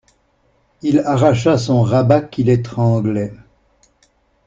Il 0.81 0.97
arracha 1.01 1.59
son 1.59 1.83
rabat 1.83 2.21
qui 2.21 2.43
l'étranglait. 2.43 3.35